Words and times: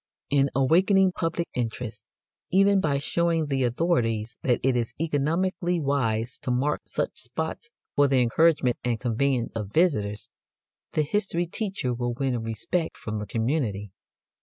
In 0.31 0.49
awakening 0.55 1.11
public 1.11 1.47
interest, 1.53 2.07
even 2.49 2.81
by 2.81 2.97
showing 2.97 3.45
the 3.45 3.63
authorities 3.63 4.35
that 4.41 4.59
it 4.63 4.75
is 4.75 4.95
economically 4.99 5.79
wise 5.79 6.39
to 6.39 6.49
mark 6.49 6.81
such 6.85 7.11
spots 7.19 7.69
for 7.95 8.07
the 8.07 8.19
encouragement 8.19 8.77
and 8.83 8.99
convenience 8.99 9.53
of 9.53 9.69
visitors, 9.71 10.27
the 10.93 11.03
history 11.03 11.45
teacher 11.45 11.93
will 11.93 12.13
win 12.15 12.41
respect 12.41 12.97
from 12.97 13.19
the 13.19 13.27
community. 13.27 13.91